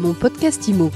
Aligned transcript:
Mon 0.00 0.14
podcast 0.14 0.68
IMO. 0.68 0.90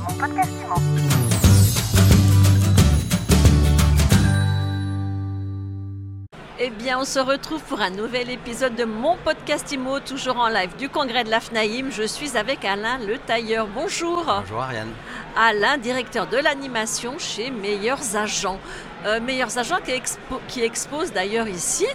Eh 6.59 6.71
bien, 6.71 6.99
on 7.01 7.05
se 7.05 7.19
retrouve 7.19 7.61
pour 7.63 7.81
un 7.81 7.91
nouvel 7.91 8.31
épisode 8.31 8.77
de 8.77 8.85
mon 8.85 9.17
podcast 9.25 9.73
IMO, 9.73 9.99
toujours 10.01 10.37
en 10.39 10.49
live 10.49 10.77
du 10.79 10.89
congrès 10.89 11.25
de 11.25 11.31
l'AFNAïM. 11.31 11.91
Je 11.91 12.05
suis 12.05 12.37
avec 12.37 12.65
Alain 12.65 12.99
Le 12.99 13.19
Tailleur. 13.19 13.67
Bonjour. 13.67 14.25
Bonjour 14.43 14.61
Ariane. 14.63 14.93
Alain, 15.37 15.77
directeur 15.79 16.29
de 16.29 16.37
l'animation 16.37 17.19
chez 17.19 17.51
Meilleurs 17.51 18.15
Agents. 18.17 18.61
Euh, 19.07 19.19
Meilleurs 19.19 19.59
Agents 19.59 19.81
qui, 19.85 19.91
expo- 19.91 20.41
qui 20.47 20.63
expose 20.63 21.13
d'ailleurs 21.13 21.49
ici. 21.49 21.87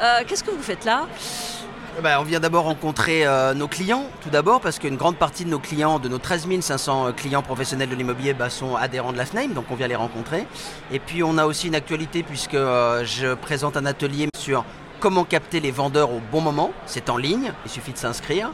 Euh, 0.00 0.20
Qu'est-ce 0.26 0.44
que 0.44 0.52
vous 0.52 0.62
faites 0.62 0.86
là? 0.86 1.06
Eh 1.96 2.02
ben, 2.02 2.18
on 2.18 2.24
vient 2.24 2.40
d'abord 2.40 2.64
rencontrer 2.64 3.24
euh, 3.24 3.54
nos 3.54 3.68
clients, 3.68 4.06
tout 4.20 4.28
d'abord, 4.28 4.60
parce 4.60 4.80
qu'une 4.80 4.96
grande 4.96 5.16
partie 5.16 5.44
de 5.44 5.50
nos 5.50 5.60
clients, 5.60 6.00
de 6.00 6.08
nos 6.08 6.18
13 6.18 6.48
500 6.60 7.12
clients 7.12 7.42
professionnels 7.42 7.88
de 7.88 7.94
l'immobilier, 7.94 8.34
bah, 8.34 8.50
sont 8.50 8.74
adhérents 8.74 9.12
de 9.12 9.16
la 9.16 9.24
FNAIM, 9.24 9.52
donc 9.52 9.66
on 9.70 9.76
vient 9.76 9.86
les 9.86 9.94
rencontrer. 9.94 10.44
Et 10.90 10.98
puis 10.98 11.22
on 11.22 11.38
a 11.38 11.46
aussi 11.46 11.68
une 11.68 11.76
actualité, 11.76 12.24
puisque 12.24 12.54
euh, 12.54 13.04
je 13.04 13.34
présente 13.34 13.76
un 13.76 13.86
atelier 13.86 14.26
sur 14.36 14.64
comment 15.04 15.24
capter 15.24 15.60
les 15.60 15.70
vendeurs 15.70 16.10
au 16.12 16.22
bon 16.32 16.40
moment. 16.40 16.72
C'est 16.86 17.10
en 17.10 17.18
ligne, 17.18 17.52
il 17.66 17.70
suffit 17.70 17.92
de 17.92 17.98
s'inscrire, 17.98 18.50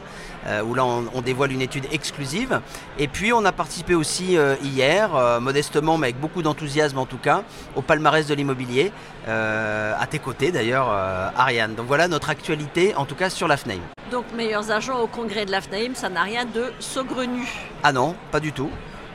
euh, 0.47 0.61
où 0.61 0.73
là 0.73 0.83
on, 0.83 1.05
on 1.13 1.21
dévoile 1.21 1.53
une 1.53 1.61
étude 1.61 1.85
exclusive. 1.93 2.59
Et 2.99 3.07
puis 3.07 3.31
on 3.31 3.45
a 3.45 3.53
participé 3.53 3.95
aussi 3.95 4.37
euh, 4.37 4.57
hier, 4.61 5.15
euh, 5.15 5.39
modestement, 5.39 5.97
mais 5.97 6.07
avec 6.07 6.19
beaucoup 6.19 6.41
d'enthousiasme 6.41 6.97
en 6.97 7.05
tout 7.05 7.19
cas, 7.19 7.43
au 7.77 7.81
palmarès 7.81 8.27
de 8.27 8.33
l'immobilier, 8.33 8.91
à 9.27 10.05
tes 10.09 10.19
côtés 10.19 10.51
d'ailleurs, 10.51 10.89
Ariane. 11.37 11.75
Donc 11.75 11.85
voilà 11.87 12.09
notre 12.09 12.29
actualité, 12.29 12.95
en 12.95 13.05
tout 13.05 13.15
cas 13.15 13.29
sur 13.29 13.47
la 13.47 13.55
FNAIM. 13.55 13.79
Donc, 14.11 14.25
Meilleurs 14.35 14.71
Agents 14.71 14.99
au 14.99 15.07
congrès 15.07 15.45
de 15.45 15.51
l'AFNAïM, 15.51 15.95
ça 15.95 16.09
n'a 16.09 16.23
rien 16.23 16.43
de 16.43 16.73
saugrenu. 16.79 17.47
Ah 17.81 17.93
non, 17.93 18.13
pas 18.29 18.41
du 18.41 18.51
tout. 18.51 18.69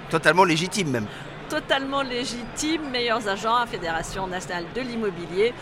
Totalement 0.09 0.45
légitime 0.45 0.89
même. 0.89 1.07
totalement 1.49 2.03
légitime, 2.03 2.91
meilleurs 2.91 3.29
agents 3.29 3.55
à 3.55 3.67
Fédération 3.67 4.27
nationale 4.27 4.65
de 4.75 4.81
l'immobilier, 4.81 5.55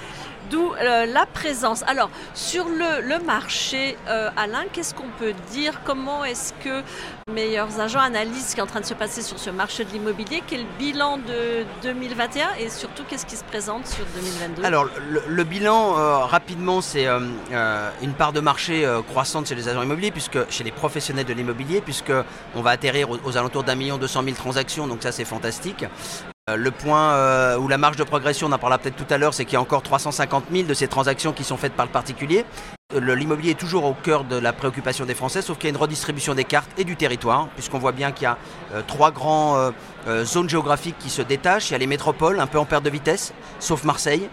d'où 0.50 0.72
euh, 0.74 1.06
la 1.06 1.26
présence. 1.26 1.82
Alors, 1.86 2.10
sur 2.34 2.66
le, 2.68 3.24
marché, 3.24 3.96
euh, 4.08 4.30
Alain, 4.36 4.64
qu'est-ce 4.72 4.94
qu'on 4.94 5.08
peut 5.18 5.34
dire? 5.50 5.80
Comment 5.84 6.24
est-ce 6.24 6.52
que 6.64 6.82
meilleurs 7.32 7.80
agents 7.80 8.00
analysent 8.00 8.48
ce 8.48 8.54
qui 8.54 8.60
est 8.60 8.62
en 8.62 8.66
train 8.66 8.80
de 8.80 8.86
se 8.86 8.94
passer 8.94 9.22
sur 9.22 9.38
ce 9.38 9.50
marché 9.50 9.84
de 9.84 9.90
l'immobilier? 9.90 10.42
Quel 10.46 10.64
bilan 10.78 11.18
de 11.18 11.64
2021 11.82 12.48
et 12.60 12.68
surtout 12.68 13.02
qu'est-ce 13.08 13.26
qui 13.26 13.36
se 13.36 13.44
présente 13.44 13.86
sur 13.86 14.04
2022 14.14 14.64
Alors 14.64 14.86
le, 15.08 15.44
bilan 15.44 15.98
euh, 15.98 16.18
rapidement 16.18 16.80
c'est 16.80 17.06
une 17.06 18.12
part 18.16 18.32
de 18.32 18.40
marché 18.40 18.86
croissante 19.08 19.48
chez 19.48 19.54
les 19.54 19.68
agents 19.68 19.82
immobiliers 19.82 20.10
puisque 20.10 20.50
chez 20.50 20.64
les 20.64 20.72
professionnels 20.72 21.26
de 21.26 21.32
l'immobilier 21.32 21.80
puisque 21.80 22.12
on 22.54 22.62
va 22.62 22.70
atterrir 22.70 23.08
aux 23.10 23.36
alentours 23.36 23.64
d'un 23.64 23.74
million 23.74 23.98
deux 23.98 24.08
cent 24.08 24.22
mille 24.22 24.34
transactions. 24.34 24.86
Donc 24.86 25.02
ça 25.02 25.12
c'est 25.12 25.24
fantastique. 25.24 25.84
Euh, 26.50 26.56
Le 26.56 26.70
point 26.70 27.12
euh, 27.14 27.56
où 27.56 27.68
la 27.68 27.78
marge 27.78 27.96
de 27.96 28.04
progression, 28.04 28.48
on 28.48 28.52
en 28.52 28.58
parlera 28.58 28.76
peut-être 28.78 28.96
tout 28.96 29.06
à 29.12 29.16
l'heure, 29.16 29.32
c'est 29.32 29.46
qu'il 29.46 29.54
y 29.54 29.56
a 29.56 29.60
encore 29.62 29.82
350 29.82 30.44
000 30.52 30.64
de 30.68 30.74
ces 30.74 30.88
transactions 30.88 31.32
qui 31.32 31.42
sont 31.42 31.56
faites 31.56 31.72
par 31.72 31.86
le 31.86 31.90
particulier. 31.92 32.44
Euh, 32.94 33.14
L'immobilier 33.14 33.52
est 33.52 33.58
toujours 33.58 33.84
au 33.86 33.94
cœur 33.94 34.24
de 34.24 34.36
la 34.36 34.52
préoccupation 34.52 35.06
des 35.06 35.14
Français, 35.14 35.40
sauf 35.40 35.56
qu'il 35.56 35.68
y 35.68 35.72
a 35.72 35.74
une 35.74 35.80
redistribution 35.80 36.34
des 36.34 36.44
cartes 36.44 36.68
et 36.76 36.84
du 36.84 36.96
territoire, 36.96 37.48
puisqu'on 37.54 37.78
voit 37.78 37.92
bien 37.92 38.12
qu'il 38.12 38.24
y 38.24 38.26
a 38.26 38.36
trois 38.86 39.10
grandes 39.10 39.72
zones 40.24 40.50
géographiques 40.50 40.98
qui 40.98 41.08
se 41.08 41.22
détachent. 41.22 41.70
Il 41.70 41.72
y 41.72 41.76
a 41.76 41.78
les 41.78 41.86
métropoles, 41.86 42.38
un 42.38 42.46
peu 42.46 42.58
en 42.58 42.66
perte 42.66 42.84
de 42.84 42.90
vitesse, 42.90 43.32
sauf 43.58 43.82
Marseille. 43.84 44.28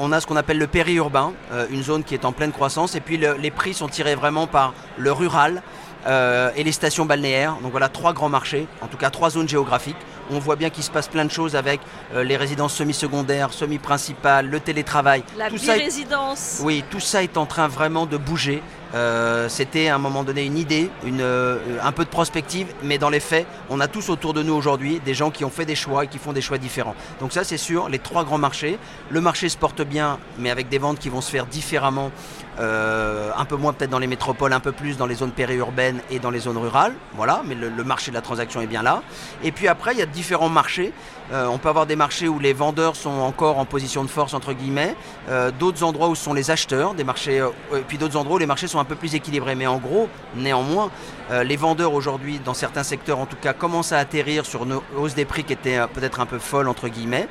On 0.00 0.10
a 0.10 0.20
ce 0.20 0.26
qu'on 0.26 0.34
appelle 0.36 0.58
le 0.58 0.66
périurbain, 0.66 1.34
une 1.70 1.84
zone 1.84 2.02
qui 2.02 2.14
est 2.14 2.24
en 2.24 2.32
pleine 2.32 2.50
croissance. 2.50 2.96
Et 2.96 3.00
puis 3.00 3.16
le- 3.16 3.34
les 3.34 3.52
prix 3.52 3.74
sont 3.74 3.86
tirés 3.88 4.16
vraiment 4.16 4.48
par 4.48 4.74
le 4.98 5.12
rural, 5.12 5.62
et 6.06 6.64
les 6.64 6.72
stations 6.72 7.06
balnéaires. 7.06 7.54
Donc 7.62 7.70
voilà, 7.70 7.88
trois 7.88 8.12
grands 8.12 8.28
marchés, 8.28 8.66
en 8.82 8.88
tout 8.88 8.96
cas 8.98 9.10
trois 9.10 9.30
zones 9.30 9.48
géographiques. 9.48 9.96
On 10.30 10.38
voit 10.38 10.56
bien 10.56 10.70
qu'il 10.70 10.82
se 10.84 10.90
passe 10.90 11.08
plein 11.08 11.24
de 11.24 11.30
choses 11.30 11.56
avec 11.56 11.80
euh, 12.14 12.24
les 12.24 12.36
résidences 12.36 12.74
semi-secondaires, 12.74 13.52
semi-principales, 13.52 14.48
le 14.48 14.60
télétravail. 14.60 15.22
La 15.36 15.48
tout 15.50 15.58
ça 15.58 15.74
est- 15.76 15.78
bi-résidence 15.80 16.60
oui, 16.62 16.84
tout 16.90 17.00
ça 17.00 17.22
est 17.22 17.36
en 17.36 17.46
train 17.46 17.68
vraiment 17.68 18.06
de 18.06 18.16
bouger. 18.16 18.62
Euh, 18.94 19.48
C'était 19.48 19.88
à 19.88 19.96
un 19.96 19.98
moment 19.98 20.22
donné 20.22 20.44
une 20.44 20.56
idée, 20.56 20.88
une, 21.04 21.20
euh, 21.20 21.58
un 21.82 21.90
peu 21.90 22.04
de 22.04 22.08
prospective, 22.10 22.68
mais 22.84 22.96
dans 22.96 23.10
les 23.10 23.18
faits, 23.18 23.44
on 23.68 23.80
a 23.80 23.88
tous 23.88 24.08
autour 24.08 24.34
de 24.34 24.42
nous 24.42 24.54
aujourd'hui 24.54 25.00
des 25.04 25.14
gens 25.14 25.30
qui 25.32 25.44
ont 25.44 25.50
fait 25.50 25.64
des 25.64 25.74
choix 25.74 26.04
et 26.04 26.06
qui 26.06 26.18
font 26.18 26.32
des 26.32 26.40
choix 26.40 26.58
différents. 26.58 26.94
Donc 27.20 27.32
ça, 27.32 27.42
c'est 27.42 27.56
sûr, 27.56 27.88
les 27.88 27.98
trois 27.98 28.24
grands 28.24 28.38
marchés. 28.38 28.78
Le 29.10 29.20
marché 29.20 29.48
se 29.48 29.56
porte 29.58 29.82
bien, 29.82 30.18
mais 30.38 30.50
avec 30.50 30.68
des 30.68 30.78
ventes 30.78 31.00
qui 31.00 31.08
vont 31.08 31.20
se 31.20 31.30
faire 31.30 31.46
différemment, 31.46 32.12
euh, 32.60 33.30
un 33.36 33.44
peu 33.44 33.56
moins 33.56 33.72
peut-être 33.72 33.90
dans 33.90 33.98
les 33.98 34.06
métropoles, 34.06 34.52
un 34.52 34.60
peu 34.60 34.70
plus 34.72 34.96
dans 34.96 35.06
les 35.06 35.16
zones 35.16 35.32
périurbaines 35.32 36.00
et 36.10 36.20
dans 36.20 36.30
les 36.30 36.38
zones 36.40 36.58
rurales. 36.58 36.94
Voilà, 37.16 37.42
mais 37.44 37.56
le, 37.56 37.68
le 37.70 37.84
marché 37.84 38.12
de 38.12 38.16
la 38.16 38.22
transaction 38.22 38.60
est 38.60 38.66
bien 38.68 38.82
là. 38.82 39.02
Et 39.42 39.50
puis 39.50 39.66
après, 39.66 39.92
il 39.92 39.98
y 39.98 40.02
a 40.02 40.06
différents 40.14 40.48
marchés. 40.48 40.92
Euh, 41.32 41.46
on 41.46 41.58
peut 41.58 41.68
avoir 41.68 41.86
des 41.86 41.96
marchés 41.96 42.28
où 42.28 42.38
les 42.38 42.52
vendeurs 42.52 42.96
sont 42.96 43.10
encore 43.10 43.58
en 43.58 43.64
position 43.64 44.04
de 44.04 44.08
force, 44.08 44.34
entre 44.34 44.52
guillemets, 44.52 44.94
euh, 45.28 45.50
d'autres 45.50 45.82
endroits 45.82 46.08
où 46.08 46.14
sont 46.14 46.34
les 46.34 46.50
acheteurs, 46.50 46.94
des 46.94 47.04
marchés, 47.04 47.40
euh, 47.40 47.50
et 47.74 47.80
puis 47.80 47.96
d'autres 47.96 48.16
endroits 48.16 48.36
où 48.36 48.38
les 48.38 48.46
marchés 48.46 48.66
sont 48.66 48.78
un 48.78 48.84
peu 48.84 48.94
plus 48.94 49.14
équilibrés. 49.14 49.54
Mais 49.54 49.66
en 49.66 49.78
gros, 49.78 50.08
néanmoins, 50.36 50.90
les 51.30 51.56
vendeurs 51.56 51.94
aujourd'hui, 51.94 52.38
dans 52.44 52.52
certains 52.52 52.82
secteurs 52.82 53.18
en 53.18 53.24
tout 53.24 53.36
cas, 53.40 53.54
commencent 53.54 53.92
à 53.92 53.98
atterrir 53.98 54.44
sur 54.44 54.64
une 54.64 54.78
hausse 54.98 55.14
des 55.14 55.24
prix 55.24 55.42
qui 55.42 55.54
était 55.54 55.78
peut-être 55.94 56.20
un 56.20 56.26
peu 56.26 56.38
folle, 56.38 56.68
entre 56.68 56.88
guillemets. 56.88 57.28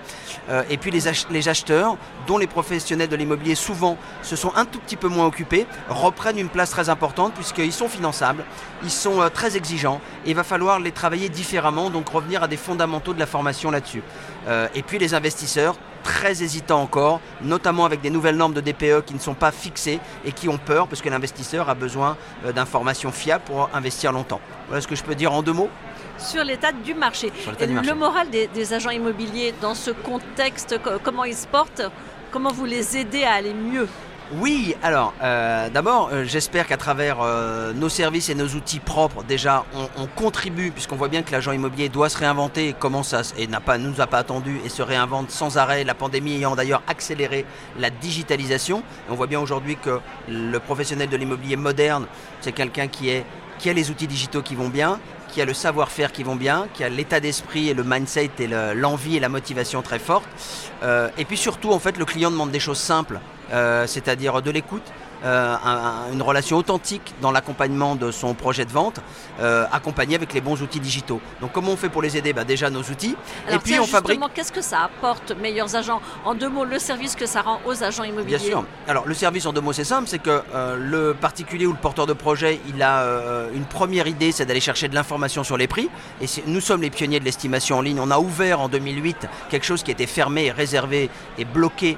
Et 0.72 0.78
puis 0.78 0.90
les, 0.90 1.02
les 1.30 1.48
acheteurs, 1.48 1.98
dont 2.26 2.40
les 2.40 2.48
professionnels 2.48 3.08
de 3.08 3.16
l'immobilier 3.16 3.54
souvent 3.54 3.98
se 4.24 4.36
sont 4.36 4.52
un 4.56 4.66
tout 4.66 4.80
petit 4.80 4.96
peu 4.96 5.10
moins 5.10 5.28
occupés, 5.28 5.68
reprennent 5.90 6.40
une 6.40 6.50
place 6.50 6.72
très 6.72 6.90
importante 6.90 7.34
puisqu'ils 7.36 7.72
sont 7.72 7.88
finançables, 7.88 8.44
ils 8.84 8.90
sont 8.90 9.30
très 9.32 9.58
exigeants 9.58 10.02
et 10.26 10.32
il 10.32 10.36
va 10.36 10.44
falloir 10.44 10.80
les 10.80 10.92
travailler 10.92 11.30
différemment, 11.30 11.92
donc 11.92 12.10
revenir 12.10 12.42
à 12.42 12.48
des 12.48 12.58
fondamentaux 12.78 13.14
de 13.14 13.20
la 13.20 13.26
formation 13.28 13.70
là-dessus. 13.72 14.02
Euh, 14.48 14.68
et 14.74 14.82
puis 14.82 14.98
les 14.98 15.14
investisseurs, 15.14 15.76
très 16.04 16.42
hésitants 16.44 16.82
encore, 16.82 17.22
notamment 17.42 17.86
avec 17.86 18.02
des 18.02 18.10
nouvelles 18.10 18.36
normes 18.36 18.54
de 18.54 18.62
DPE 18.62 19.06
qui 19.06 19.14
ne 19.14 19.20
sont 19.20 19.36
pas 19.36 19.52
fixées 19.52 20.00
et 20.26 20.32
qui 20.32 20.50
ont 20.50 20.58
peur 20.58 20.88
parce 20.88 21.02
que 21.02 21.10
l'investisseur 21.10 21.70
a 21.70 21.76
besoin 21.76 22.18
euh, 22.46 22.52
d'informations 22.52 23.12
fiables 23.12 23.44
pour 23.46 23.70
investir 23.74 24.12
longtemps. 24.12 24.42
Voilà 24.68 24.82
ce 24.82 24.88
que 24.88 24.96
je 24.96 25.04
peux 25.04 25.16
dire 25.16 25.32
en 25.32 25.42
deux 25.44 25.54
mots. 25.54 25.70
sur 26.18 26.44
l'état 26.44 26.72
du 26.72 26.94
marché. 26.96 27.32
Et 27.60 27.68
du 27.68 27.74
marché. 27.74 27.90
Le 27.92 27.96
moral 27.96 28.30
des, 28.32 28.48
des 28.48 28.74
agents 28.74 28.90
immobiliers 28.90 29.54
dans 29.62 29.76
ce 29.76 29.92
contexte, 29.92 30.82
co- 30.84 31.00
comment 31.04 31.26
ils 31.26 31.36
se 31.38 31.48
portent 31.48 31.84
Comment 32.32 32.52
vous 32.52 32.66
les 32.66 32.98
aidez 32.98 33.24
à 33.26 33.34
aller 33.34 33.54
mieux? 33.54 33.88
Oui, 34.40 34.76
alors 34.82 35.14
euh, 35.22 35.70
d'abord, 35.70 36.10
euh, 36.12 36.24
j'espère 36.24 36.66
qu'à 36.66 36.78
travers 36.78 37.18
euh, 37.22 37.72
nos 37.74 37.90
services 37.90 38.30
et 38.30 38.36
nos 38.36 38.48
outils 38.48 38.80
propres, 38.80 39.24
déjà, 39.24 39.64
on, 39.76 39.88
on 40.02 40.08
contribue, 40.08 40.72
puisqu'on 40.72 40.96
voit 40.96 41.08
bien 41.10 41.22
que 41.24 41.32
l'agent 41.32 41.52
immobilier 41.52 41.90
doit 41.90 42.10
se 42.10 42.18
réinventer, 42.18 42.70
et 42.70 42.74
commence 42.74 43.14
et 43.38 43.48
n'a 43.48 43.60
pas, 43.60 43.78
nous 43.78 44.02
a 44.02 44.08
pas 44.08 44.18
attendu 44.20 44.60
et 44.66 44.70
se 44.70 44.82
réinvente 44.82 45.30
sans 45.30 45.58
arrêt. 45.58 45.84
La 45.84 45.94
pandémie 45.94 46.34
ayant 46.36 46.56
d'ailleurs 46.56 46.82
accéléré 46.88 47.46
la 47.78 47.90
digitalisation. 47.90 48.82
On 49.10 49.16
voit 49.16 49.28
bien 49.28 49.40
aujourd'hui 49.40 49.76
que 49.76 50.00
le 50.28 50.58
professionnel 50.60 51.10
de 51.10 51.18
l'immobilier 51.18 51.56
moderne, 51.58 52.08
c'est 52.42 52.54
quelqu'un 52.54 52.88
qui 52.88 53.12
a 53.12 53.74
les 53.74 53.90
outils 53.92 54.08
digitaux 54.08 54.42
qui 54.42 54.56
vont 54.56 54.70
bien, 54.70 55.00
qui 55.30 55.42
a 55.42 55.46
le 55.46 55.54
savoir-faire 55.54 56.12
qui 56.12 56.24
vont 56.24 56.36
bien, 56.36 56.68
qui 56.74 56.84
a 56.84 56.90
l'état 56.90 57.20
d'esprit 57.20 57.70
et 57.70 57.74
le 57.74 57.84
mindset 57.84 58.32
et 58.40 58.48
le- 58.48 58.74
l'envie 58.74 59.18
et 59.18 59.20
la 59.20 59.30
motivation 59.30 59.82
très 59.82 60.00
forte. 60.00 60.28
Et 61.18 61.26
puis 61.26 61.38
surtout, 61.38 61.72
en 61.72 61.80
fait, 61.80 61.98
le 61.98 62.06
client 62.06 62.32
demande 62.32 62.52
des 62.52 62.60
choses 62.60 62.78
simples, 62.80 63.20
euh, 63.52 63.88
c'est-à-dire 63.88 64.42
de 64.42 64.52
l'écoute, 64.52 64.84
euh, 65.24 65.56
un- 65.64 65.70
un- 66.10 66.14
une 66.14 66.22
relation 66.22 66.58
authentique 66.58 67.14
dans 67.22 67.32
l'accompagnement 67.32 67.96
de 67.96 68.12
son 68.12 68.34
projet 68.34 68.66
de 68.66 68.72
vente, 68.72 69.00
euh, 69.40 69.66
accompagné 69.72 70.16
avec 70.16 70.34
les 70.34 70.42
bons 70.42 70.62
outils 70.62 70.80
digitaux. 70.80 71.22
Donc 71.42 71.52
comment 71.54 71.72
on 71.72 71.78
fait 71.78 71.90
pour 71.90 72.02
les 72.02 72.18
aider? 72.18 72.34
Bah, 72.34 72.44
Déjà 72.44 72.70
nos 72.70 72.82
outils, 72.82 73.16
Alors 73.48 73.60
et 73.60 73.64
puis 73.64 73.74
tiens, 73.74 73.82
on 73.82 73.88
fabrique... 73.88 74.20
qu'est-ce 74.34 74.52
que 74.52 74.62
ça 74.62 74.82
apporte, 74.84 75.32
meilleurs 75.40 75.76
agents? 75.76 76.02
En 76.26 76.36
deux 76.36 76.50
mots, 76.50 76.66
le 76.66 76.80
service 76.80 77.16
que 77.16 77.26
ça 77.26 77.42
rend 77.42 77.60
aux 77.66 77.84
agents 77.84 78.04
immobiliers. 78.04 78.38
Bien 78.38 78.48
sûr. 78.48 78.66
Alors 78.88 79.06
le 79.08 79.14
service 79.14 79.46
en 79.46 79.54
deux 79.54 79.62
mots 79.62 79.74
c'est 79.74 79.84
simple, 79.84 80.08
c'est 80.08 80.20
que 80.20 80.42
euh, 80.54 80.78
le 80.78 81.14
particulier 81.14 81.66
ou 81.66 81.72
le 81.72 81.78
porteur 81.78 82.06
de 82.06 82.14
projet, 82.14 82.60
il 82.68 82.82
a 82.84 83.04
une 83.54 83.66
première 83.66 84.08
idée, 84.08 84.32
c'est 84.32 84.46
d'aller 84.46 84.60
chercher 84.60 84.88
de 84.88 84.96
l'information 84.96 85.44
sur 85.44 85.58
les 85.58 85.68
prix. 85.68 85.90
Et 86.22 86.26
nous 86.48 86.62
sommes 86.62 86.82
les 86.82 86.90
pionniers 86.90 87.20
de 87.20 87.26
l'estimation 87.26 87.78
en 87.78 87.82
ligne. 87.82 88.00
On 88.00 88.12
a 88.12 88.20
ouvert 88.20 88.60
en 88.62 88.68
2008 88.70 89.28
quelque 89.50 89.66
chose 89.66 89.84
qui 89.84 89.92
était 89.92 90.06
fermé, 90.08 90.52
réservé 90.52 91.10
et 91.38 91.46
bloqué, 91.46 91.98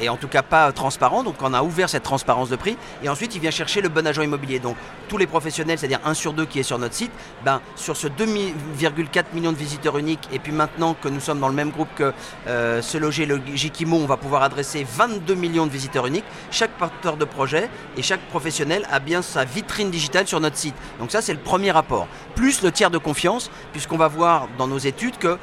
et 0.00 0.08
en 0.08 0.16
tout 0.16 0.28
cas 0.28 0.42
pas 0.42 0.72
transparent. 0.72 1.22
Donc 1.22 1.36
on 1.42 1.52
a 1.54 1.62
ouvert 1.62 1.88
cette 1.88 2.05
transparence 2.06 2.48
de 2.48 2.56
prix. 2.56 2.76
Et 3.02 3.08
ensuite 3.08 3.34
il 3.34 3.40
vient 3.40 3.50
chercher 3.50 3.80
le 3.80 3.88
bon 3.88 4.06
agent 4.06 4.22
immobilier. 4.22 4.60
Donc 4.60 4.76
tous 5.08 5.18
les 5.18 5.26
professionnels, 5.26 5.78
c'est-à-dire 5.78 6.00
un 6.04 6.14
sur 6.14 6.32
deux 6.32 6.46
qui 6.46 6.60
est 6.60 6.62
sur 6.62 6.78
notre 6.78 6.94
site, 6.94 7.10
ben, 7.44 7.60
sur 7.74 7.96
ce 7.96 8.06
2,4 8.06 9.24
millions 9.34 9.52
de 9.52 9.56
visiteurs 9.56 9.98
uniques, 9.98 10.28
et 10.32 10.38
puis 10.38 10.52
maintenant 10.52 10.94
que 10.94 11.08
nous 11.08 11.20
sommes 11.20 11.40
dans 11.40 11.48
le 11.48 11.54
même 11.54 11.70
groupe 11.70 11.88
que 11.96 12.12
euh, 12.46 12.80
se 12.80 12.96
loger 12.96 13.26
le 13.26 13.40
Jikimo, 13.54 13.96
on 13.96 14.06
va 14.06 14.16
pouvoir 14.16 14.42
adresser 14.42 14.86
22 14.88 15.34
millions 15.34 15.66
de 15.66 15.72
visiteurs 15.72 16.06
uniques. 16.06 16.24
Chaque 16.50 16.72
porteur 16.78 17.16
de 17.16 17.24
projet 17.24 17.68
et 17.96 18.02
chaque 18.02 18.22
professionnel 18.28 18.86
a 18.90 19.00
bien 19.00 19.20
sa 19.22 19.44
vitrine 19.44 19.90
digitale 19.90 20.26
sur 20.26 20.40
notre 20.40 20.56
site. 20.56 20.76
Donc 21.00 21.10
ça, 21.10 21.20
c'est 21.20 21.32
le 21.32 21.40
premier 21.40 21.72
rapport. 21.72 22.06
Plus 22.34 22.62
le 22.62 22.70
tiers 22.70 22.90
de 22.90 22.98
confiance, 22.98 23.50
puisqu'on 23.72 23.96
va 23.96 24.08
voir 24.08 24.48
dans 24.58 24.68
nos 24.68 24.78
études 24.78 25.18
que 25.18 25.38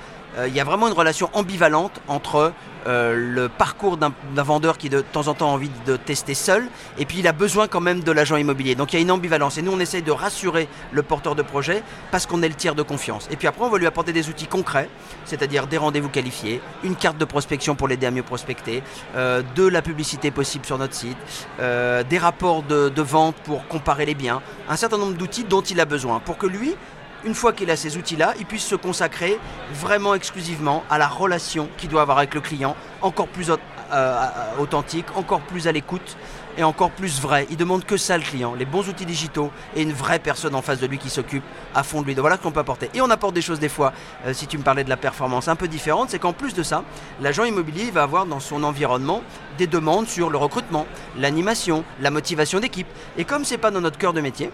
il 0.48 0.54
y 0.54 0.60
a 0.60 0.64
vraiment 0.64 0.88
une 0.88 0.94
relation 0.94 1.30
ambivalente 1.34 2.02
entre 2.08 2.54
euh, 2.86 3.14
le 3.16 3.48
parcours 3.48 3.98
d'un 3.98 4.14
vendeur 4.36 4.78
qui 4.78 4.90
de 4.90 5.02
temps 5.02 5.28
en 5.28 5.34
temps 5.34 5.50
a 5.50 5.54
envie 5.54 5.72
de 5.86 5.96
tester 5.96 6.34
seul, 6.34 6.68
et 6.98 7.06
puis 7.06 7.20
il 7.20 7.28
a 7.28 7.32
besoin 7.32 7.68
quand 7.68 7.80
même 7.80 8.02
de 8.02 8.12
l'agent 8.12 8.36
immobilier. 8.36 8.76
Donc 8.76 8.94
il 8.94 8.98
y 8.98 9.00
a 9.00 9.02
une 9.02 9.12
ambivalence. 9.12 9.58
Et 9.58 9.62
nous, 9.62 9.72
on 9.72 9.80
essaye 9.80 10.02
de 10.02 10.12
rassurer 10.12 10.68
le 10.92 11.02
porteur 11.02 11.36
de 11.36 11.42
projet 11.42 11.84
parce 12.12 12.26
qu'on 12.26 12.42
est 12.42 12.50
le 12.50 12.56
tiers 12.56 12.76
de 12.76 12.84
confiance. 12.84 13.28
Et 13.32 13.36
puis 13.36 13.48
après, 13.48 13.64
on 13.64 13.70
va 13.70 13.78
lui 13.78 13.88
apporter 13.88 14.12
des 14.12 14.30
outils 14.30 14.48
concrets, 14.48 14.90
c'est-à-dire 15.26 15.68
des 15.68 15.78
rendez-vous 15.78 16.10
qualifiés, 16.10 16.62
une 16.84 16.96
carte 16.96 17.18
de 17.18 17.26
prospection 17.26 17.76
pour 17.76 17.88
l'aider 17.88 18.08
à 18.08 18.12
mieux 18.12 18.24
prospecter, 18.24 18.84
euh, 19.16 19.42
de 19.56 19.68
la 19.68 19.82
publicité 19.82 20.32
possible 20.32 20.66
sur 20.66 20.78
notre 20.78 20.94
site, 20.94 21.18
euh, 21.60 22.04
des 22.04 22.18
rapports 22.18 22.64
de, 22.64 22.90
de 22.90 23.02
vente 23.02 23.36
pour 23.44 23.68
comparer 23.68 24.06
les 24.06 24.16
biens, 24.16 24.42
un 24.70 24.76
certain 24.76 24.98
nombre 24.98 25.14
d'outils 25.14 25.46
dont 25.46 25.62
il 25.62 25.80
a 25.80 25.86
besoin 25.86 26.20
pour 26.20 26.38
que 26.38 26.48
lui, 26.48 26.76
une 27.26 27.36
fois 27.36 27.54
qu'il 27.54 27.70
a 27.72 27.76
ces 27.76 27.98
outils-là, 27.98 28.34
il 28.40 28.46
puisse 28.46 28.66
se 28.66 28.76
consacrer 28.76 29.40
vraiment 29.74 30.14
exclusivement 30.16 30.84
à 30.90 30.98
la 30.98 31.08
relation 31.08 31.70
qu'il 31.78 31.90
doit 31.90 32.02
avoir 32.02 32.18
avec 32.18 32.34
le 32.34 32.42
client, 32.42 32.76
encore 33.02 33.28
plus 33.28 33.52
euh, 33.92 34.28
authentique, 34.60 35.06
encore 35.16 35.42
plus 35.42 35.68
à 35.68 35.72
l'écoute 35.72 36.18
et 36.58 36.64
encore 36.64 36.92
plus 36.92 37.20
vrai. 37.22 37.48
Il 37.50 37.58
demande 37.58 37.86
que 37.86 37.98
ça 37.98 38.18
le 38.18 38.24
client, 38.24 38.54
les 38.54 38.66
bons 38.66 38.88
outils 38.88 39.06
digitaux 39.06 39.52
et 39.76 39.82
une 39.82 39.94
vraie 39.94 40.20
personne 40.20 40.56
en 40.56 40.62
face 40.62 40.80
de 40.80 40.88
lui 40.88 40.98
qui 40.98 41.10
s'occupe 41.10 41.44
à 41.74 41.84
fond 41.84 42.02
de 42.02 42.08
lui. 42.08 42.16
Donc 42.16 42.22
voilà 42.22 42.38
ce 42.38 42.42
qu'on 42.42 42.52
peut 42.52 42.60
apporter. 42.60 42.90
Et 42.94 43.02
on 43.02 43.10
apporte 43.10 43.34
des 43.34 43.42
choses 43.42 43.60
des 43.60 43.70
fois, 43.70 43.94
euh, 44.26 44.34
si 44.34 44.48
tu 44.48 44.58
me 44.58 44.64
parlais 44.64 44.84
de 44.84 44.90
la 44.90 44.98
performance 44.98 45.48
un 45.48 45.56
peu 45.56 45.68
différente, 45.68 46.10
c'est 46.10 46.20
qu'en 46.20 46.34
plus 46.34 46.54
de 46.54 46.64
ça, 46.64 46.84
l'agent 47.22 47.44
immobilier 47.44 47.92
va 47.92 48.04
avoir 48.04 48.26
dans 48.26 48.40
son 48.40 48.64
environnement 48.64 49.22
des 49.58 49.68
demandes 49.68 50.08
sur 50.08 50.30
le 50.30 50.38
recrutement, 50.38 50.86
l'animation, 51.18 51.84
la 52.02 52.12
motivation 52.12 52.60
d'équipe. 52.60 52.88
Et 53.18 53.26
comme 53.26 53.46
c'est 53.46 53.58
pas 53.58 53.72
dans 53.72 53.82
notre 53.82 53.98
cœur 53.98 54.14
de 54.14 54.22
métier, 54.22 54.52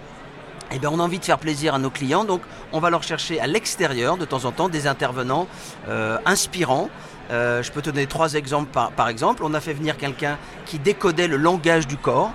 eh 0.72 0.80
bien, 0.80 0.90
on 0.92 1.00
a 1.00 1.04
envie 1.04 1.20
de 1.20 1.26
faire 1.26 1.40
plaisir 1.40 1.74
à 1.74 1.80
nos 1.80 1.90
clients, 1.90 2.26
donc 2.26 2.42
on 2.72 2.80
va 2.80 2.90
leur 2.90 3.04
chercher 3.04 3.40
à 3.40 3.48
l'extérieur 3.48 4.18
de 4.18 4.26
temps 4.26 4.46
en 4.46 4.52
temps 4.52 4.70
des 4.70 4.88
intervenants 4.88 5.48
euh, 5.88 6.18
inspirants. 6.26 6.90
Euh, 7.32 7.62
je 7.62 7.72
peux 7.72 7.82
te 7.82 7.90
donner 7.90 8.08
trois 8.08 8.34
exemples 8.34 8.70
par, 8.96 9.10
exemple. 9.10 9.44
On 9.44 9.54
a 9.54 9.60
fait 9.60 9.74
venir 9.74 9.98
quelqu'un 9.98 10.38
qui 10.66 10.80
décodait 10.80 11.28
le 11.28 11.38
langage 11.38 11.88
du 11.88 11.98
corps. 11.98 12.32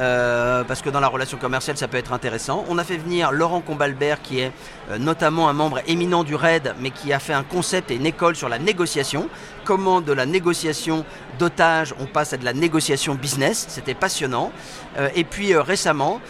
Euh, 0.00 0.62
parce 0.62 0.80
que 0.80 0.90
dans 0.90 1.00
la 1.00 1.08
relation 1.08 1.38
commerciale, 1.38 1.76
ça 1.76 1.88
peut 1.88 1.96
être 1.96 2.12
intéressant. 2.12 2.64
On 2.68 2.78
a 2.78 2.84
fait 2.84 2.98
venir 2.98 3.32
Laurent 3.32 3.60
Combalbert, 3.60 4.22
qui 4.22 4.38
est 4.38 4.52
notamment 5.00 5.48
un 5.48 5.52
membre 5.52 5.80
éminent 5.88 6.22
du 6.22 6.36
RAID, 6.36 6.74
mais 6.78 6.90
qui 6.92 7.12
a 7.12 7.18
fait 7.18 7.32
un 7.32 7.42
concept 7.42 7.90
et 7.90 7.96
une 7.96 8.06
école 8.06 8.36
sur 8.36 8.48
la 8.48 8.60
négociation. 8.60 9.28
Comment 9.68 10.00
de 10.00 10.14
la 10.14 10.24
négociation 10.24 11.04
d'otages, 11.38 11.94
on 12.00 12.06
passe 12.06 12.32
à 12.32 12.38
de 12.38 12.44
la 12.46 12.54
négociation 12.54 13.14
business. 13.14 13.66
C'était 13.68 13.92
passionnant. 13.92 14.50
Euh, 14.96 15.10
et 15.14 15.24
puis 15.24 15.54
récemment, 15.54 16.22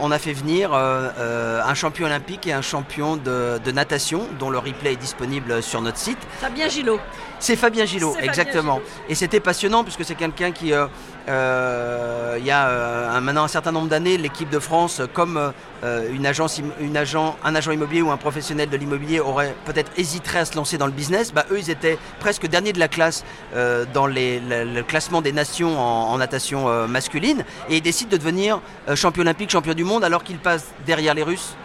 on 0.00 0.10
a 0.10 0.18
fait 0.18 0.32
venir 0.32 0.72
un 0.72 1.74
champion 1.74 2.06
olympique 2.06 2.46
et 2.46 2.54
un 2.54 2.62
champion 2.62 3.16
de, 3.16 3.70
natation, 3.70 4.26
dont 4.38 4.48
le 4.48 4.56
replay 4.56 4.94
est 4.94 4.96
disponible 4.96 5.62
sur 5.62 5.82
notre 5.82 5.98
site. 5.98 6.18
Fabien 6.40 6.68
Gillot. 6.68 6.98
C'est 7.38 7.54
Fabien 7.54 7.84
Gillot, 7.84 8.16
exactement. 8.20 8.80
Et 9.10 9.14
c'était 9.14 9.40
passionnant 9.40 9.84
puisque 9.84 10.04
c'est 10.04 10.14
quelqu'un 10.14 10.50
qui, 10.50 10.68
il 10.68 12.46
y 12.46 12.50
a 12.50 13.20
maintenant 13.20 13.44
un 13.44 13.48
certain 13.48 13.72
nombre 13.72 13.88
d'années, 13.88 14.16
l'équipe 14.16 14.48
de 14.48 14.58
France, 14.58 15.02
comme 15.12 15.52
euh, 15.86 17.34
un 17.44 17.54
agent 17.54 17.72
immobilier 17.72 18.02
ou 18.02 18.10
un 18.10 18.16
professionnel 18.16 18.68
de 18.68 18.76
l'immobilier 18.76 19.20
aurait 19.20 19.54
peut-être 19.64 19.90
hésiterait 19.96 20.40
à 20.40 20.44
se 20.44 20.56
lancer 20.56 20.78
dans 20.78 20.86
le 20.86 20.92
business, 20.92 21.32
bah, 21.32 21.46
eux 21.50 21.58
ils 21.58 21.70
étaient 21.70 21.98
presque 22.18 22.46
derniers 22.46 22.72
de 22.72 22.78
la 22.78 22.88
classe 22.88 23.24
euh, 23.54 23.84
dans 23.94 24.06
le 24.06 24.82
classement 24.82 25.22
des 25.22 25.32
nations 25.32 25.78
en, 25.78 26.18
natation 26.18 26.68
euh, 26.68 26.86
masculine 26.86 27.44
et 27.68 27.76
ils 27.76 27.82
décident 27.82 28.10
de 28.10 28.16
devenir 28.16 28.60
champion 28.94 29.22
olympique, 29.22 29.50
champion 29.50 29.74
du 29.74 29.84
monde 29.84 30.02
alors 30.02 30.24
qu'ils 30.24 30.38
passent 30.38 30.72
derrière 30.86 31.14
les 31.14 31.22
Russes. 31.22 31.56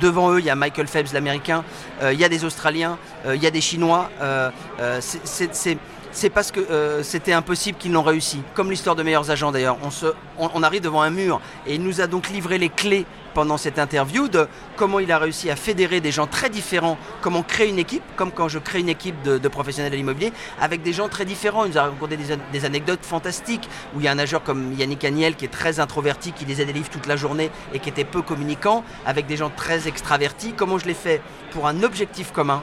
devant 0.00 0.30
eux, 0.32 0.38
il 0.38 0.44
y 0.44 0.50
a 0.50 0.54
Michael 0.54 0.86
Phelps, 0.86 1.12
l'américain, 1.12 1.64
il 2.02 2.18
y 2.18 2.24
a 2.24 2.28
des 2.28 2.44
Australiens, 2.44 2.98
il 3.26 3.42
y 3.42 3.46
a 3.46 3.50
des 3.50 3.60
Chinois. 3.60 4.10
C'est 6.14 6.30
parce 6.30 6.52
que 6.52 6.60
euh, 6.60 7.02
c'était 7.02 7.32
impossible 7.32 7.76
qu'ils 7.76 7.92
l'ont 7.92 8.02
réussi. 8.02 8.40
Comme 8.54 8.70
l'histoire 8.70 8.94
de 8.96 9.02
meilleurs 9.02 9.30
agents 9.30 9.50
d'ailleurs. 9.52 9.76
On, 10.38 10.62
arrive 10.62 10.80
devant 10.80 11.02
un 11.02 11.10
mur 11.10 11.40
et 11.66 11.74
il 11.74 11.82
nous 11.82 12.00
a 12.00 12.06
donc 12.06 12.30
livré 12.30 12.56
les 12.56 12.68
clés 12.68 13.04
pendant 13.34 13.56
cette 13.56 13.80
interview 13.80 14.28
de 14.28 14.46
comment 14.76 15.00
il 15.00 15.10
a 15.10 15.18
réussi 15.18 15.50
à 15.50 15.56
fédérer 15.56 16.00
des 16.00 16.12
gens 16.12 16.28
très 16.28 16.48
différents, 16.48 16.96
comment 17.20 17.42
créer 17.42 17.68
une 17.68 17.80
équipe, 17.80 18.02
comme 18.14 18.30
quand 18.30 18.46
je 18.46 18.60
crée 18.60 18.78
une 18.78 18.88
équipe 18.88 19.20
de, 19.22 19.48
professionnels 19.48 19.90
de 19.90 19.96
l'immobilier, 19.96 20.32
avec 20.60 20.82
des 20.82 20.92
gens 20.92 21.08
très 21.08 21.24
différents. 21.24 21.64
Il 21.64 21.72
nous 21.72 21.78
a 21.78 21.82
raconté 21.82 22.16
des, 22.16 22.64
anecdotes 22.64 23.04
fantastiques 23.04 23.68
où 23.94 24.00
il 24.00 24.04
y 24.04 24.08
a 24.08 24.12
un 24.12 24.16
nageur 24.16 24.44
comme 24.44 24.72
Yannick 24.72 25.04
Agnel 25.04 25.34
qui 25.34 25.44
est 25.44 25.48
très 25.48 25.80
introverti, 25.80 26.30
qui 26.32 26.44
lisait 26.44 26.64
des 26.64 26.72
livres 26.72 26.90
toute 26.90 27.06
la 27.06 27.16
journée 27.16 27.50
et 27.72 27.80
qui 27.80 27.88
était 27.88 28.04
peu 28.04 28.22
communicant, 28.22 28.84
avec 29.04 29.26
des 29.26 29.36
gens 29.36 29.50
très 29.50 29.88
extravertis. 29.88 30.52
Comment 30.56 30.78
je 30.78 30.86
l'ai 30.86 30.94
fait 30.94 31.20
pour 31.50 31.66
un 31.66 31.82
objectif 31.82 32.30
commun 32.30 32.62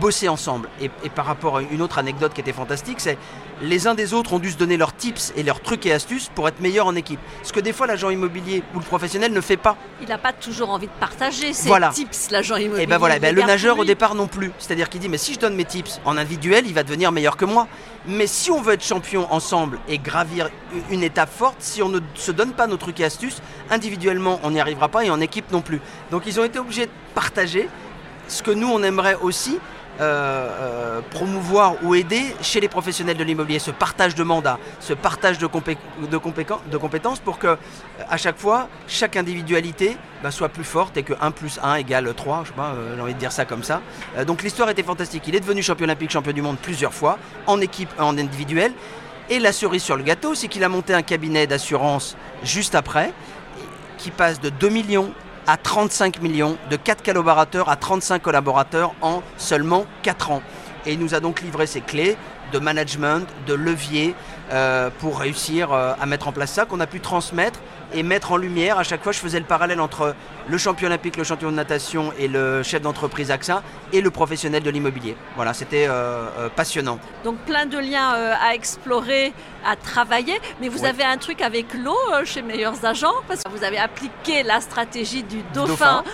bosser 0.00 0.28
ensemble. 0.28 0.68
Et, 0.80 0.88
par 1.08 1.26
rapport 1.26 1.58
à 1.58 1.62
une 1.62 1.82
autre 1.82 1.98
anecdote 1.98 2.32
qui 2.34 2.40
était 2.40 2.52
fantastique, 2.52 3.00
c'est 3.00 3.18
les 3.62 3.86
uns 3.86 3.94
des 3.94 4.14
autres 4.14 4.32
ont 4.32 4.38
dû 4.38 4.50
se 4.50 4.56
donner 4.56 4.76
leurs 4.76 4.94
tips 4.94 5.32
et 5.36 5.42
leurs 5.42 5.60
trucs 5.60 5.86
et 5.86 5.92
astuces 5.92 6.30
pour 6.34 6.48
être 6.48 6.60
meilleurs 6.60 6.86
en 6.86 6.94
équipe. 6.96 7.20
Ce 7.42 7.52
que 7.52 7.60
des 7.60 7.72
fois 7.72 7.86
l'agent 7.86 8.10
immobilier 8.10 8.62
ou 8.74 8.78
le 8.78 8.84
professionnel 8.84 9.32
ne 9.32 9.40
fait 9.40 9.56
pas. 9.56 9.76
Il 10.00 10.08
n'a 10.08 10.18
pas 10.18 10.32
toujours 10.32 10.70
envie 10.70 10.86
de 10.86 10.92
partager 10.98 11.52
ses 11.52 11.70
tips, 11.92 12.30
l'agent 12.30 12.56
immobilier. 12.56 12.82
Et 12.82 12.86
ben 12.86 12.98
voilà, 12.98 13.18
ben 13.18 13.34
le 13.34 13.42
nageur 13.42 13.78
au 13.78 13.84
départ 13.84 14.14
non 14.14 14.26
plus. 14.26 14.50
C'est-à-dire 14.58 14.88
qu'il 14.88 15.00
dit 15.00 15.08
mais 15.08 15.18
si 15.18 15.34
je 15.34 15.38
donne 15.38 15.54
mes 15.54 15.64
tips 15.64 16.00
en 16.04 16.16
individuel, 16.16 16.64
il 16.66 16.74
va 16.74 16.82
devenir 16.82 17.12
meilleur 17.12 17.36
que 17.36 17.44
moi. 17.44 17.68
Mais 18.06 18.26
si 18.26 18.50
on 18.50 18.60
veut 18.60 18.74
être 18.74 18.84
champion 18.84 19.32
ensemble 19.32 19.78
et 19.88 19.98
gravir 19.98 20.50
une 20.90 21.02
étape 21.02 21.30
forte, 21.30 21.56
si 21.60 21.82
on 21.82 21.88
ne 21.88 22.00
se 22.14 22.32
donne 22.32 22.52
pas 22.52 22.66
nos 22.66 22.76
trucs 22.76 23.00
et 23.00 23.04
astuces, 23.04 23.40
individuellement 23.70 24.40
on 24.42 24.50
n'y 24.50 24.60
arrivera 24.60 24.88
pas 24.88 25.04
et 25.04 25.10
en 25.10 25.20
équipe 25.20 25.52
non 25.52 25.62
plus. 25.62 25.80
Donc 26.10 26.24
ils 26.26 26.38
ont 26.40 26.44
été 26.44 26.58
obligés 26.58 26.86
de 26.86 26.90
partager 27.14 27.68
ce 28.28 28.42
que 28.42 28.50
nous 28.50 28.68
on 28.68 28.82
aimerait 28.82 29.16
aussi, 29.20 29.58
euh, 30.00 30.48
euh, 30.60 31.00
promouvoir 31.12 31.76
ou 31.84 31.94
aider 31.94 32.34
chez 32.42 32.58
les 32.58 32.66
professionnels 32.66 33.16
de 33.16 33.22
l'immobilier 33.22 33.60
ce 33.60 33.70
partage 33.70 34.16
de 34.16 34.24
mandats, 34.24 34.58
ce 34.80 34.92
partage 34.92 35.38
de, 35.38 35.46
de, 35.46 36.16
compétences 36.78 37.20
pour 37.20 37.38
que 37.38 37.56
à 38.10 38.16
chaque 38.16 38.36
fois, 38.36 38.68
chaque 38.88 39.16
individualité 39.16 39.96
bah, 40.20 40.32
soit 40.32 40.48
plus 40.48 40.64
forte 40.64 40.96
et 40.96 41.04
que 41.04 41.12
1 41.20 41.30
plus 41.30 41.60
1 41.62 41.76
égale 41.76 42.12
3, 42.12 42.40
je 42.42 42.48
sais 42.48 42.54
pas, 42.56 42.72
euh, 42.72 42.96
j'ai 42.96 43.02
envie 43.02 43.14
de 43.14 43.20
dire 43.20 43.30
ça 43.30 43.44
comme 43.44 43.62
ça. 43.62 43.82
donc 44.26 44.42
l'histoire 44.42 44.68
était 44.68 44.82
fantastique. 44.82 45.22
Il 45.28 45.36
est 45.36 45.40
devenu 45.40 45.62
champion 45.62 45.84
olympique, 45.84 46.10
champion 46.10 46.32
du 46.32 46.42
monde 46.42 46.56
plusieurs 46.60 46.92
fois, 46.92 47.16
en 47.46 47.60
équipe, 47.60 47.90
en 48.00 48.18
individuel. 48.18 48.72
Et 49.30 49.38
la 49.38 49.52
cerise 49.52 49.84
sur 49.84 49.96
le 49.96 50.02
gâteau, 50.02 50.34
c'est 50.34 50.48
qu'il 50.48 50.64
a 50.64 50.68
monté 50.68 50.92
un 50.92 51.02
cabinet 51.02 51.46
d'assurance 51.46 52.16
juste 52.42 52.74
après, 52.74 53.12
qui 53.96 54.10
passe 54.10 54.40
de 54.40 54.48
2 54.48 54.68
millions 54.70 55.14
à 55.46 55.56
35 55.56 56.22
millions, 56.22 56.56
de 56.70 56.76
4 56.76 57.02
collaborateurs 57.02 57.68
à 57.68 57.76
35 57.76 58.22
collaborateurs 58.22 58.94
en 59.02 59.22
seulement 59.36 59.86
4 60.02 60.30
ans. 60.30 60.42
Et 60.86 60.92
il 60.92 60.98
nous 60.98 61.14
a 61.14 61.20
donc 61.20 61.40
livré 61.40 61.66
ses 61.66 61.80
clés 61.80 62.16
de 62.54 62.58
management, 62.60 63.26
de 63.46 63.54
levier 63.54 64.14
euh, 64.52 64.88
pour 65.00 65.18
réussir 65.18 65.72
euh, 65.72 65.92
à 66.00 66.06
mettre 66.06 66.28
en 66.28 66.32
place 66.32 66.52
ça, 66.52 66.64
qu'on 66.64 66.78
a 66.78 66.86
pu 66.86 67.00
transmettre 67.00 67.58
et 67.92 68.02
mettre 68.02 68.30
en 68.30 68.36
lumière. 68.36 68.78
À 68.78 68.84
chaque 68.84 69.02
fois, 69.02 69.12
je 69.12 69.18
faisais 69.18 69.40
le 69.40 69.44
parallèle 69.44 69.80
entre 69.80 70.14
le 70.48 70.58
champion 70.58 70.86
olympique, 70.86 71.16
le 71.16 71.24
champion 71.24 71.50
de 71.50 71.56
natation 71.56 72.12
et 72.18 72.28
le 72.28 72.62
chef 72.62 72.80
d'entreprise 72.80 73.30
AXA 73.30 73.62
et 73.92 74.00
le 74.00 74.10
professionnel 74.10 74.62
de 74.62 74.70
l'immobilier. 74.70 75.16
Voilà, 75.34 75.52
c'était 75.52 75.86
euh, 75.88 76.48
passionnant. 76.54 76.98
Donc 77.24 77.38
plein 77.38 77.66
de 77.66 77.78
liens 77.78 78.10
à 78.40 78.54
explorer, 78.54 79.32
à 79.66 79.74
travailler. 79.74 80.40
Mais 80.60 80.68
vous 80.68 80.84
avez 80.84 81.04
un 81.04 81.16
truc 81.16 81.40
avec 81.40 81.74
l'eau 81.74 81.98
chez 82.24 82.42
Meilleurs 82.42 82.84
Agents 82.84 83.20
parce 83.26 83.42
que 83.42 83.50
vous 83.50 83.64
avez 83.64 83.78
appliqué 83.78 84.42
la 84.44 84.60
stratégie 84.60 85.24
du 85.24 85.42
dauphin. 85.52 86.04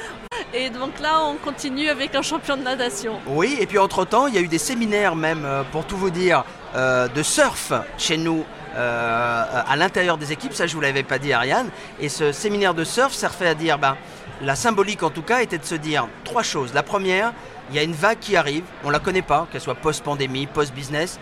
Et 0.55 0.71
donc 0.71 0.99
là, 1.01 1.23
on 1.25 1.37
continue 1.37 1.89
avec 1.89 2.15
un 2.15 2.23
champion 2.23 2.57
de 2.57 2.63
natation. 2.63 3.19
Oui, 3.27 3.57
et 3.61 3.67
puis 3.67 3.79
entre-temps, 3.79 4.27
il 4.27 4.35
y 4.35 4.39
a 4.39 4.41
eu 4.41 4.49
des 4.49 4.59
séminaires 4.59 5.17
même, 5.17 5.47
pour 5.73 5.85
tout 5.85 5.97
vous 5.97 6.11
dire, 6.11 6.45
euh, 6.77 7.09
de 7.09 7.23
surf 7.25 7.73
chez 7.99 8.17
nous 8.17 8.45
euh, 8.77 9.63
à 9.67 9.75
l'intérieur 9.75 10.17
des 10.17 10.31
équipes, 10.31 10.55
ça 10.55 10.69
je 10.69 10.75
vous 10.75 10.81
l'avais 10.81 11.03
pas 11.03 11.19
dit 11.19 11.33
Ariane, 11.33 11.69
et 11.99 12.09
ce 12.09 12.31
séminaire 12.31 12.75
de 12.75 12.85
surf 12.85 13.13
servait 13.13 13.49
à 13.49 13.55
dire, 13.55 13.77
ben, 13.79 13.97
la 14.41 14.55
symbolique 14.55 15.03
en 15.03 15.11
tout 15.11 15.23
cas 15.23 15.41
était 15.41 15.59
de 15.59 15.65
se 15.65 15.75
dire 15.75 16.07
trois 16.23 16.45
choses. 16.45 16.73
La 16.73 16.85
première, 16.85 17.33
il 17.71 17.77
y 17.77 17.81
a 17.81 17.83
une 17.83 17.93
vague 17.93 18.21
qui 18.21 18.37
arrive, 18.37 18.63
on 18.85 18.91
la 18.91 19.01
connaît 19.01 19.23
pas, 19.23 19.49
qu'elle 19.51 19.61
soit 19.61 19.75
post-pandémie, 19.75 20.47
post-business, 20.47 21.19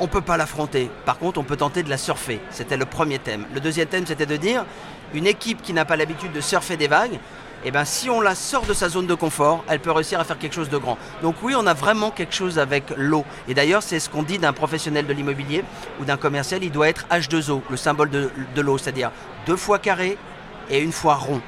on 0.00 0.04
ne 0.04 0.08
peut 0.08 0.20
pas 0.20 0.36
l'affronter. 0.36 0.90
Par 1.04 1.18
contre, 1.18 1.38
on 1.38 1.44
peut 1.44 1.56
tenter 1.56 1.84
de 1.84 1.90
la 1.90 1.96
surfer. 1.96 2.40
C'était 2.50 2.76
le 2.76 2.84
premier 2.84 3.20
thème. 3.20 3.46
Le 3.54 3.60
deuxième 3.60 3.88
thème, 3.88 4.06
c'était 4.06 4.26
de 4.26 4.36
dire, 4.36 4.64
une 5.14 5.26
équipe 5.26 5.62
qui 5.62 5.72
n'a 5.72 5.84
pas 5.84 5.96
l'habitude 5.96 6.32
de 6.32 6.40
surfer 6.40 6.76
des 6.76 6.88
vagues, 6.88 7.18
et 7.64 7.68
eh 7.68 7.70
ben, 7.72 7.84
si 7.84 8.08
on 8.08 8.20
la 8.20 8.36
sort 8.36 8.66
de 8.66 8.72
sa 8.72 8.88
zone 8.88 9.06
de 9.06 9.14
confort, 9.14 9.64
elle 9.68 9.80
peut 9.80 9.90
réussir 9.90 10.20
à 10.20 10.24
faire 10.24 10.38
quelque 10.38 10.54
chose 10.54 10.70
de 10.70 10.78
grand. 10.78 10.96
Donc 11.22 11.34
oui, 11.42 11.54
on 11.56 11.66
a 11.66 11.74
vraiment 11.74 12.12
quelque 12.12 12.32
chose 12.32 12.56
avec 12.58 12.84
l'eau. 12.96 13.24
Et 13.48 13.54
d'ailleurs, 13.54 13.82
c'est 13.82 13.98
ce 13.98 14.08
qu'on 14.08 14.22
dit 14.22 14.38
d'un 14.38 14.52
professionnel 14.52 15.08
de 15.08 15.12
l'immobilier 15.12 15.64
ou 16.00 16.04
d'un 16.04 16.16
commercial, 16.16 16.62
il 16.62 16.70
doit 16.70 16.88
être 16.88 17.06
H2O, 17.10 17.62
le 17.68 17.76
symbole 17.76 18.10
de, 18.10 18.30
de 18.54 18.60
l'eau, 18.60 18.78
c'est-à-dire 18.78 19.10
deux 19.44 19.56
fois 19.56 19.80
carré 19.80 20.16
et 20.70 20.80
une 20.80 20.92
fois 20.92 21.16
rond. 21.16 21.40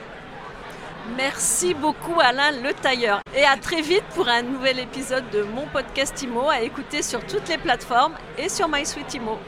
Merci 1.16 1.74
beaucoup 1.74 2.20
Alain 2.20 2.50
Le 2.60 2.72
Tailleur. 2.74 3.20
Et 3.36 3.44
à 3.44 3.56
très 3.56 3.80
vite 3.80 4.04
pour 4.14 4.28
un 4.28 4.42
nouvel 4.42 4.78
épisode 4.80 5.24
de 5.32 5.42
mon 5.42 5.66
podcast 5.66 6.20
IMO 6.22 6.48
à 6.48 6.60
écouter 6.60 7.02
sur 7.02 7.24
toutes 7.24 7.48
les 7.48 7.58
plateformes 7.58 8.14
et 8.36 8.48
sur 8.48 8.68
MySuite 8.68 9.14
IMO. 9.14 9.38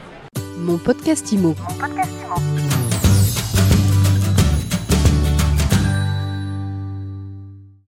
Mon 0.57 0.77
podcast 0.77 1.31
IMO. 1.31 1.55
Mon 1.59 1.77
podcast 1.77 2.11
IMO. 2.25 2.62